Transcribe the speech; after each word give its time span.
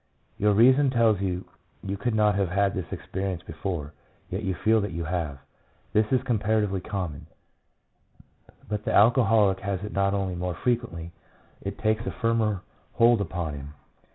Your 0.39 0.53
reason 0.53 0.89
tells 0.89 1.21
you 1.21 1.45
you 1.83 1.95
could 1.95 2.15
not 2.15 2.33
have 2.33 2.49
had 2.49 2.73
this 2.73 2.87
experi 2.87 3.33
ence 3.33 3.43
before, 3.43 3.93
yet 4.31 4.41
you 4.41 4.55
feel 4.55 4.81
that 4.81 4.93
you 4.93 5.03
have. 5.03 5.37
This 5.93 6.11
is 6.11 6.23
com 6.23 6.39
paratively 6.39 6.83
common; 6.83 7.27
but 8.67 8.83
the 8.83 8.93
alcoholic 8.93 9.59
has 9.59 9.83
it 9.83 9.93
not 9.93 10.15
only 10.15 10.33
more 10.33 10.55
frequently— 10.55 11.11
it 11.61 11.77
takes 11.77 12.07
a 12.07 12.11
firmer 12.11 12.63
hold 12.93 13.21
upon 13.21 13.53
him. 13.53 13.73